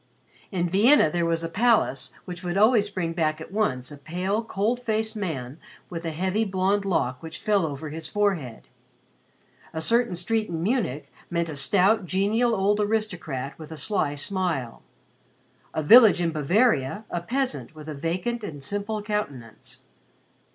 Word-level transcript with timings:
In 0.51 0.67
Vienna 0.67 1.11
there 1.11 1.27
was 1.27 1.43
a 1.43 1.47
palace 1.47 2.11
which 2.25 2.43
would 2.43 2.57
always 2.57 2.89
bring 2.89 3.13
back 3.13 3.39
at 3.39 3.51
once 3.51 3.91
a 3.91 3.99
pale 3.99 4.43
cold 4.43 4.81
faced 4.81 5.15
man 5.15 5.59
with 5.91 6.03
a 6.05 6.09
heavy 6.09 6.43
blonde 6.43 6.85
lock 6.85 7.21
which 7.21 7.37
fell 7.37 7.67
over 7.67 7.91
his 7.91 8.07
forehead. 8.07 8.67
A 9.75 9.79
certain 9.79 10.15
street 10.15 10.49
in 10.49 10.63
Munich 10.63 11.11
meant 11.29 11.49
a 11.49 11.55
stout 11.55 12.07
genial 12.07 12.55
old 12.55 12.79
aristocrat 12.79 13.59
with 13.59 13.71
a 13.71 13.77
sly 13.77 14.15
smile; 14.15 14.81
a 15.71 15.83
village 15.83 16.19
in 16.19 16.31
Bavaria, 16.31 17.05
a 17.11 17.21
peasant 17.21 17.75
with 17.75 17.87
a 17.87 17.93
vacant 17.93 18.43
and 18.43 18.63
simple 18.63 19.03
countenance. 19.03 19.81